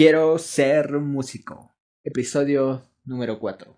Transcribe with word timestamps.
Quiero 0.00 0.38
ser 0.38 0.98
músico. 0.98 1.76
Episodio 2.02 2.88
número 3.04 3.38
4. 3.38 3.76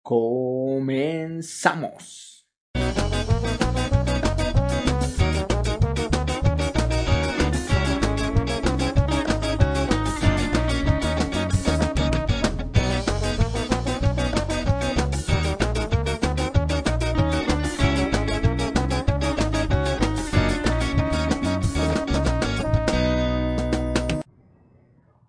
Comenzamos. 0.00 2.41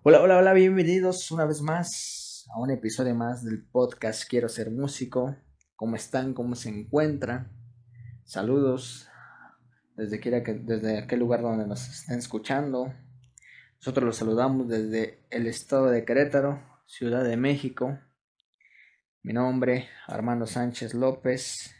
Hola, 0.06 0.20
hola, 0.20 0.36
hola, 0.36 0.52
bienvenidos 0.52 1.30
una 1.30 1.46
vez 1.46 1.62
más 1.62 2.44
a 2.54 2.60
un 2.60 2.70
episodio 2.70 3.14
más 3.14 3.42
del 3.42 3.64
podcast 3.64 4.28
Quiero 4.28 4.50
ser 4.50 4.70
músico. 4.70 5.34
¿Cómo 5.76 5.96
están? 5.96 6.34
¿Cómo 6.34 6.56
se 6.56 6.68
encuentran? 6.68 7.50
Saludos 8.22 9.08
desde, 9.96 10.20
que, 10.20 10.30
desde 10.30 10.98
aquel 10.98 11.20
lugar 11.20 11.40
donde 11.40 11.66
nos 11.66 11.88
estén 11.88 12.18
escuchando. 12.18 12.92
Nosotros 13.76 14.04
los 14.04 14.16
saludamos 14.16 14.68
desde 14.68 15.24
el 15.30 15.46
estado 15.46 15.86
de 15.86 16.04
Querétaro, 16.04 16.62
Ciudad 16.84 17.24
de 17.24 17.38
México. 17.38 17.98
Mi 19.22 19.32
nombre, 19.32 19.88
Armando 20.06 20.46
Sánchez 20.46 20.92
López. 20.92 21.74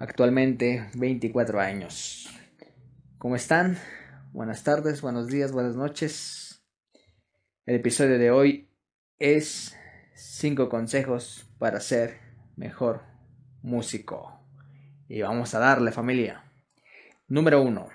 Actualmente 0.00 0.90
24 0.96 1.60
años. 1.60 2.28
¿Cómo 3.16 3.36
están? 3.36 3.78
Buenas 4.32 4.64
tardes, 4.64 5.02
buenos 5.02 5.28
días, 5.28 5.52
buenas 5.52 5.76
noches. 5.76 6.47
El 7.68 7.74
episodio 7.74 8.18
de 8.18 8.30
hoy 8.30 8.70
es 9.18 9.76
5 10.14 10.70
consejos 10.70 11.46
para 11.58 11.80
ser 11.80 12.16
mejor 12.56 13.02
músico. 13.60 14.40
Y 15.06 15.20
vamos 15.20 15.54
a 15.54 15.58
darle 15.58 15.92
familia. 15.92 16.50
Número 17.26 17.60
1. 17.60 17.86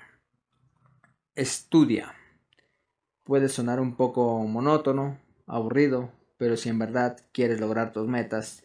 Estudia. 1.33 2.13
Puede 3.23 3.49
sonar 3.49 3.79
un 3.79 3.95
poco 3.95 4.45
monótono, 4.45 5.19
aburrido, 5.47 6.11
pero 6.37 6.55
si 6.55 6.69
en 6.69 6.77
verdad 6.77 7.17
quieres 7.31 7.59
lograr 7.59 7.93
tus 7.93 8.07
metas, 8.07 8.63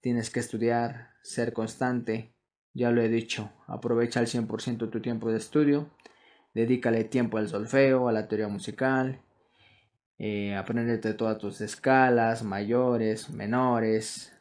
tienes 0.00 0.30
que 0.30 0.40
estudiar, 0.40 1.10
ser 1.22 1.52
constante. 1.52 2.34
Ya 2.74 2.90
lo 2.90 3.00
he 3.02 3.08
dicho, 3.08 3.52
aprovecha 3.68 4.18
al 4.18 4.26
100% 4.26 4.90
tu 4.90 5.00
tiempo 5.00 5.30
de 5.30 5.38
estudio, 5.38 5.90
dedícale 6.54 7.04
tiempo 7.04 7.38
al 7.38 7.48
solfeo, 7.48 8.08
a 8.08 8.12
la 8.12 8.26
teoría 8.26 8.48
musical, 8.48 9.22
eh, 10.22 11.14
todas 11.16 11.38
tus 11.38 11.62
escalas, 11.62 12.42
mayores, 12.42 13.30
menores, 13.30 14.32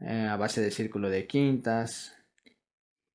eh, 0.00 0.28
a 0.30 0.36
base 0.36 0.60
de 0.60 0.70
círculo 0.70 1.10
de 1.10 1.26
quintas. 1.26 2.14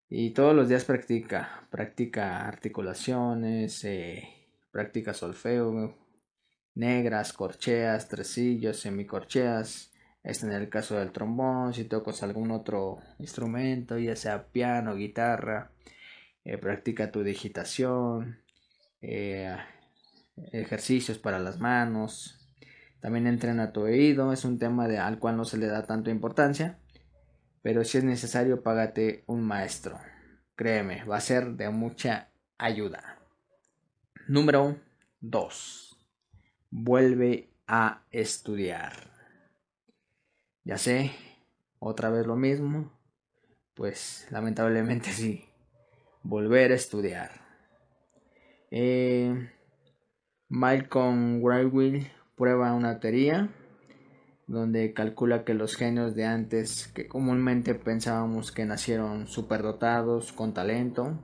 Y 0.10 0.32
todos 0.32 0.54
los 0.54 0.68
días 0.68 0.84
practica, 0.84 1.66
practica 1.70 2.46
articulaciones, 2.46 3.86
eh, 3.86 4.28
practica 4.70 5.14
solfeo, 5.14 5.98
negras, 6.76 7.32
corcheas, 7.32 8.10
tresillos, 8.10 8.82
semicorcheas. 8.82 9.94
Este 10.24 10.48
en 10.48 10.52
el 10.52 10.70
caso 10.70 11.00
del 11.00 11.14
trombón, 11.14 11.74
si 11.74 11.86
tocas 11.86 12.22
algún 12.22 12.52
otro 12.52 13.00
instrumento, 13.20 13.98
ya 13.98 14.18
sea 14.18 14.48
piano, 14.52 14.96
guitarra, 14.96 15.72
eh, 16.44 16.58
practica 16.58 17.12
tu 17.12 17.24
digitación, 17.24 18.44
ejercicios 20.52 21.18
para 21.18 21.40
las 21.40 21.60
manos. 21.60 22.38
También 23.00 23.28
entrena 23.28 23.74
tu 23.74 23.82
oído, 23.82 24.32
es 24.32 24.46
un 24.46 24.60
tema 24.60 24.88
de, 24.88 25.00
al 25.00 25.20
cual 25.20 25.38
no 25.38 25.46
se 25.46 25.58
le 25.58 25.68
da 25.68 25.86
tanta 25.86 26.12
importancia, 26.12 26.78
pero 27.62 27.84
si 27.84 27.98
es 27.98 28.04
necesario, 28.04 28.62
págate 28.62 29.24
un 29.28 29.42
maestro. 29.42 30.00
Créeme, 30.56 31.04
va 31.06 31.18
a 31.18 31.22
ser 31.22 31.54
de 31.54 31.70
mucha 31.70 32.30
ayuda. 32.58 33.20
Número 34.28 34.78
2. 35.22 35.98
Vuelve 36.70 37.50
a 37.68 38.04
estudiar. 38.12 38.94
Ya 40.64 40.78
sé, 40.78 41.12
otra 41.80 42.12
vez 42.12 42.28
lo 42.28 42.36
mismo. 42.36 42.92
Pues 43.74 44.28
lamentablemente 44.30 45.10
sí. 45.12 45.46
Volver 46.24 46.72
a 46.72 46.76
estudiar. 46.76 47.32
Eh, 48.70 49.50
Malcolm 50.54 51.42
Gladwell 51.42 52.12
prueba 52.36 52.74
una 52.74 53.00
teoría 53.00 53.50
donde 54.48 54.92
calcula 54.94 55.46
que 55.46 55.54
los 55.54 55.78
genios 55.78 56.14
de 56.14 56.26
antes, 56.26 56.92
que 56.94 57.08
comúnmente 57.08 57.74
pensábamos 57.74 58.52
que 58.52 58.66
nacieron 58.66 59.28
superdotados, 59.28 60.34
con 60.34 60.54
talento, 60.54 61.18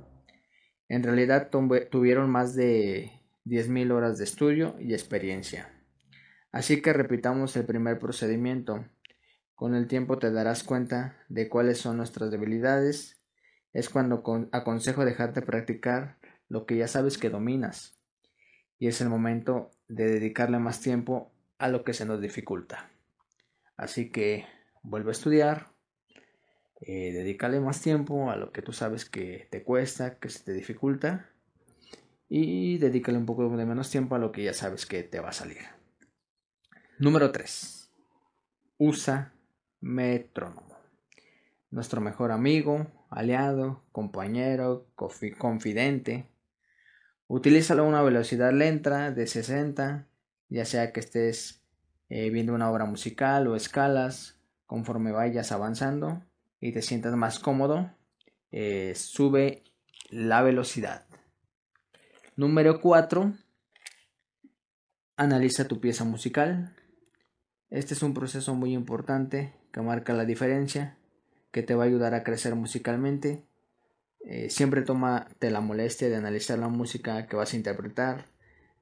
en 0.88 1.04
realidad 1.04 1.50
tuvieron 1.92 2.30
más 2.30 2.56
de 2.56 3.12
10.000 3.44 3.92
horas 3.92 4.18
de 4.18 4.24
estudio 4.24 4.78
y 4.80 4.94
experiencia. 4.94 5.74
Así 6.54 6.82
que 6.82 6.94
repitamos 6.94 7.58
el 7.58 7.66
primer 7.66 8.00
procedimiento. 8.00 8.86
Con 9.56 9.76
el 9.76 9.88
tiempo 9.88 10.20
te 10.20 10.32
darás 10.32 10.64
cuenta 10.64 11.18
de 11.28 11.50
cuáles 11.50 11.80
son 11.80 11.98
nuestras 11.98 12.32
debilidades. 12.32 13.22
Es 13.74 13.90
cuando 13.90 14.24
aconsejo 14.54 15.04
dejarte 15.04 15.42
practicar 15.42 16.18
lo 16.48 16.66
que 16.66 16.78
ya 16.78 16.88
sabes 16.88 17.18
que 17.18 17.30
dominas 17.30 17.97
y 18.80 18.88
es 18.88 19.02
el 19.02 19.10
momento 19.10 19.72
de 19.88 20.06
dedicarle 20.06 20.60
más 20.60 20.82
tiempo 20.82 21.32
a 21.58 21.68
lo 21.68 21.84
que 21.84 21.94
se 21.94 22.06
nos 22.06 22.22
dificulta. 22.22 22.90
Así 23.76 24.12
que 24.12 24.46
vuelve 24.84 25.10
a 25.10 25.14
estudiar, 25.14 25.72
eh, 26.82 27.12
dedícale 27.12 27.60
más 27.60 27.82
tiempo 27.82 28.30
a 28.30 28.36
lo 28.36 28.52
que 28.52 28.62
tú 28.62 28.74
sabes 28.74 29.06
que 29.06 29.48
te 29.50 29.64
cuesta, 29.64 30.20
que 30.20 30.30
se 30.30 30.44
te 30.44 30.54
dificulta 30.54 31.30
y 32.30 32.78
dedícale 32.78 33.18
un 33.18 33.26
poco 33.26 33.50
de 33.56 33.66
menos 33.66 33.90
tiempo 33.90 34.16
a 34.16 34.20
lo 34.20 34.32
que 34.32 34.44
ya 34.44 34.54
sabes 34.54 34.86
que 34.86 35.04
te 35.04 35.20
va 35.20 35.30
a 35.30 35.34
salir. 35.34 35.60
Número 37.00 37.32
3. 37.32 37.92
Usa 38.78 39.34
metrónomo. 39.80 40.78
Nuestro 41.70 42.02
mejor 42.02 42.32
amigo, 42.32 42.88
aliado, 43.10 43.84
compañero, 43.92 44.88
confidente, 44.96 46.30
Utilízalo 47.30 47.84
a 47.84 47.88
una 47.88 48.02
velocidad 48.02 48.54
lenta 48.54 49.12
de 49.12 49.28
60, 49.28 50.08
ya 50.48 50.66
sea 50.66 50.94
que 50.94 51.02
estés 51.02 51.62
eh, 52.08 52.30
viendo 52.30 52.54
una 52.54 52.72
obra 52.72 52.86
musical 52.86 53.48
o 53.48 53.56
escalas, 53.58 54.40
conforme 54.66 55.12
vayas 55.12 55.52
avanzando 55.52 56.24
y 56.62 56.72
te 56.72 56.82
sientas 56.82 57.16
más 57.16 57.40
cómodo, 57.40 57.92
eh, 58.52 58.94
sube 58.96 59.64
la 60.10 60.42
velocidad. 60.42 61.06
Número 62.38 62.80
4. 62.80 63.34
Analiza 65.18 65.68
tu 65.68 65.82
pieza 65.82 66.06
musical. 66.06 66.76
Este 67.70 67.94
es 67.94 68.04
un 68.04 68.14
proceso 68.14 68.56
muy 68.56 68.74
importante 68.74 69.54
que 69.74 69.82
marca 69.82 70.14
la 70.14 70.24
diferencia, 70.24 70.98
que 71.52 71.62
te 71.62 71.76
va 71.76 71.84
a 71.84 71.88
ayudar 71.88 72.14
a 72.14 72.24
crecer 72.24 72.56
musicalmente 72.56 73.47
eh, 74.30 74.50
siempre 74.50 74.82
tómate 74.82 75.50
la 75.52 75.62
molestia 75.62 76.10
de 76.10 76.18
analizar 76.18 76.60
la 76.60 76.68
música 76.68 77.28
que 77.28 77.38
vas 77.38 77.54
a 77.54 77.56
interpretar, 77.56 78.26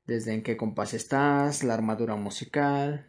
desde 0.07 0.33
en 0.33 0.41
qué 0.41 0.57
compás 0.57 0.95
estás, 0.95 1.63
la 1.63 1.75
armadura 1.75 2.15
musical, 2.15 3.07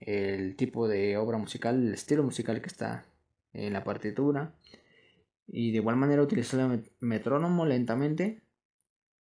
el 0.00 0.56
tipo 0.56 0.88
de 0.88 1.16
obra 1.16 1.38
musical, 1.38 1.76
el 1.86 1.94
estilo 1.94 2.24
musical 2.24 2.60
que 2.60 2.66
está 2.66 3.06
en 3.52 3.72
la 3.72 3.84
partitura. 3.84 4.52
Y 5.46 5.70
de 5.70 5.76
igual 5.76 5.94
manera 5.94 6.22
utiliza 6.22 6.60
el 6.60 6.90
metrónomo 6.98 7.64
lentamente 7.66 8.42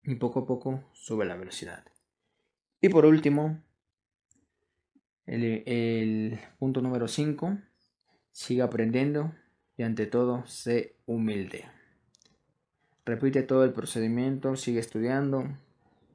y 0.04 0.16
poco 0.16 0.40
a 0.40 0.46
poco 0.46 0.86
sube 0.94 1.26
la 1.26 1.36
velocidad. 1.36 1.84
Y 2.80 2.88
por 2.88 3.06
último, 3.06 3.62
el, 5.26 6.40
punto 6.60 6.82
número 6.82 7.10
5, 7.10 7.58
sigue 8.32 8.62
aprendiendo 8.62 9.34
y 9.76 9.84
ante 9.84 10.06
todo 10.06 10.46
sé 10.46 10.96
humilde. 11.06 11.66
Repite 13.06 13.44
todo 13.44 13.66
el 13.66 13.74
procedimiento, 13.74 14.56
sigue 14.56 14.80
estudiando, 14.80 15.46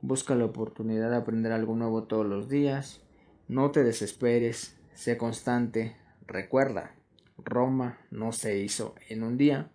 busca 0.00 0.34
la 0.34 0.46
oportunidad 0.46 1.10
de 1.10 1.16
aprender 1.16 1.52
algo 1.52 1.76
nuevo 1.76 2.04
todos 2.04 2.24
los 2.24 2.48
días, 2.48 3.02
no 3.46 3.70
te 3.72 3.84
desesperes, 3.84 4.78
sé 4.94 5.18
constante, 5.18 5.96
recuerda, 6.26 6.94
Roma 7.36 7.98
no 8.10 8.32
se 8.32 8.58
hizo 8.58 8.94
en 9.10 9.22
un 9.22 9.36
día. 9.36 9.70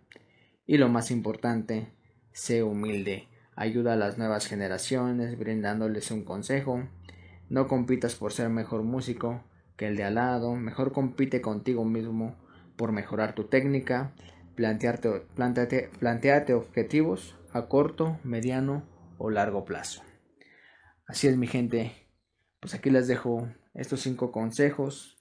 Y 0.66 0.78
lo 0.78 0.88
más 0.88 1.12
importante, 1.12 1.86
sé 2.32 2.64
humilde, 2.64 3.28
ayuda 3.54 3.92
a 3.92 3.96
las 3.96 4.18
nuevas 4.18 4.46
generaciones 4.46 5.38
brindándoles 5.38 6.10
un 6.10 6.24
consejo, 6.24 6.82
no 7.48 7.68
compitas 7.68 8.16
por 8.16 8.32
ser 8.32 8.48
mejor 8.48 8.82
músico 8.82 9.44
que 9.76 9.86
el 9.86 9.96
de 9.96 10.02
al 10.02 10.16
lado, 10.16 10.56
mejor 10.56 10.92
compite 10.92 11.40
contigo 11.40 11.84
mismo 11.84 12.34
por 12.76 12.90
mejorar 12.90 13.36
tu 13.36 13.44
técnica, 13.44 14.12
Plantearte, 14.54 15.22
planteate, 15.98 16.54
objetivos 16.54 17.36
a 17.52 17.66
corto, 17.68 18.18
mediano 18.22 18.86
o 19.18 19.30
largo 19.30 19.64
plazo. 19.64 20.02
Así 21.06 21.26
es 21.26 21.36
mi 21.36 21.46
gente, 21.46 21.92
pues 22.60 22.74
aquí 22.74 22.90
les 22.90 23.08
dejo 23.08 23.48
estos 23.74 24.00
cinco 24.00 24.32
consejos 24.32 25.18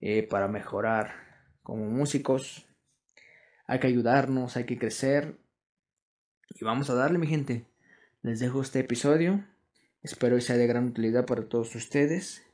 eh, 0.00 0.22
para 0.22 0.48
mejorar 0.48 1.12
como 1.62 1.86
músicos. 1.86 2.66
Hay 3.66 3.80
que 3.80 3.86
ayudarnos, 3.86 4.56
hay 4.56 4.64
que 4.64 4.78
crecer. 4.78 5.38
Y 6.50 6.64
vamos 6.64 6.90
a 6.90 6.94
darle, 6.94 7.18
mi 7.18 7.26
gente. 7.26 7.66
Les 8.22 8.38
dejo 8.38 8.62
este 8.62 8.80
episodio. 8.80 9.44
Espero 10.02 10.36
que 10.36 10.42
sea 10.42 10.56
de 10.56 10.66
gran 10.66 10.86
utilidad 10.86 11.26
para 11.26 11.48
todos 11.48 11.74
ustedes. 11.74 12.44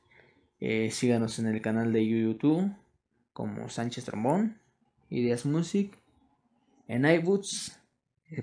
Eh, 0.59 0.89
síganos 0.91 1.37
en 1.39 1.47
el 1.47 1.61
canal 1.61 1.91
de 1.91 2.07
YouTube 2.07 2.73
como 3.33 3.69
Sánchez 3.69 4.05
Trombón, 4.05 4.59
Ideas 5.09 5.45
Music. 5.45 6.00
En 6.91 7.05
iBoots 7.05 7.79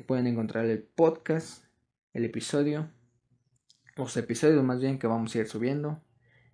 pueden 0.06 0.26
encontrar 0.26 0.64
el 0.64 0.82
podcast, 0.82 1.64
el 2.14 2.24
episodio, 2.24 2.90
los 3.94 4.16
episodios 4.16 4.64
más 4.64 4.80
bien 4.80 4.98
que 4.98 5.06
vamos 5.06 5.34
a 5.34 5.40
ir 5.40 5.46
subiendo 5.46 6.02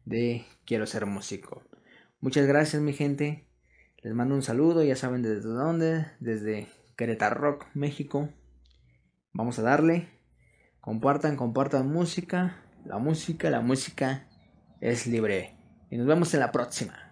de 0.05 0.45
Quiero 0.67 0.89
ser 0.89 1.07
músico. 1.07 1.63
Muchas 2.19 2.49
gracias 2.49 2.83
mi 2.83 2.95
gente. 2.95 3.47
Les 4.03 4.13
mando 4.13 4.35
un 4.35 4.43
saludo, 4.43 4.83
ya 4.83 4.97
saben 4.97 5.23
desde 5.23 5.49
dónde, 5.49 6.07
desde 6.19 6.67
Querétaro 6.97 7.37
Rock, 7.37 7.67
México. 7.75 8.29
Vamos 9.33 9.61
a 9.61 9.63
darle. 9.63 10.09
Compartan, 10.81 11.37
compartan 11.37 11.87
música. 11.87 12.61
La 12.85 12.99
música, 12.99 13.51
la 13.51 13.61
música 13.61 14.27
es 14.81 15.07
libre. 15.07 15.57
Y 15.93 15.97
nos 15.97 16.09
vemos 16.09 16.35
en 16.35 16.41
la 16.41 16.51
próxima. 16.51 17.04